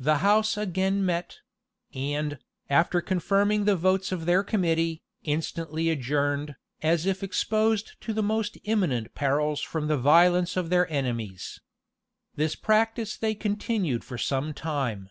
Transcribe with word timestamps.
The 0.00 0.18
house 0.18 0.56
again 0.56 1.06
met; 1.06 1.38
and, 1.94 2.40
after 2.68 3.00
confirming 3.00 3.66
the 3.66 3.76
votes 3.76 4.10
of 4.10 4.26
their 4.26 4.42
committee, 4.42 5.04
instantly 5.22 5.90
adjourned, 5.90 6.56
as 6.82 7.06
if 7.06 7.22
exposed 7.22 7.92
to 8.00 8.12
the 8.12 8.20
most 8.20 8.58
imminent 8.64 9.14
perils 9.14 9.60
from 9.60 9.86
the 9.86 9.96
violence 9.96 10.56
of 10.56 10.70
their 10.70 10.90
enemies. 10.92 11.60
This 12.34 12.56
practice 12.56 13.16
they 13.16 13.36
continued 13.36 14.02
for 14.02 14.18
some 14.18 14.54
time. 14.54 15.08